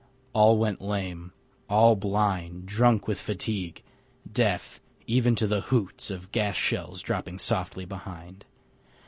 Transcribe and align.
All 0.33 0.57
went 0.57 0.81
lame, 0.81 1.31
all 1.69 1.95
blind; 1.95 2.65
Drunk 2.65 3.07
with 3.07 3.19
fatigue; 3.21 3.83
deaf 4.33 4.79
even 5.05 5.35
to 5.35 5.45
the 5.45 5.61
hoots 5.61 6.09
Of 6.09 6.31
gas 6.31 6.55
shells 6.55 7.03
dropping 7.03 7.37
softly 7.37 7.85
behind. 7.85 8.43